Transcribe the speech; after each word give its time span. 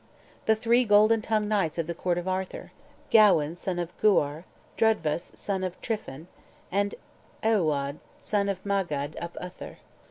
"The 0.47 0.55
three 0.55 0.83
golden 0.83 1.21
tongued 1.21 1.47
knights 1.47 1.77
of 1.77 1.85
the 1.85 1.93
court 1.93 2.17
of 2.17 2.27
Arthur: 2.27 2.71
Gawain, 3.11 3.53
son 3.53 3.77
of 3.77 3.95
Gwyar, 3.99 4.45
Drydvas, 4.75 5.31
son 5.37 5.63
of 5.63 5.79
Tryphin, 5.79 6.27
And 6.71 6.95
Ehwlod, 7.43 7.99
son 8.17 8.49
of 8.49 8.63
Madag, 8.65 9.15
ap 9.21 9.37
Uther." 9.39 9.77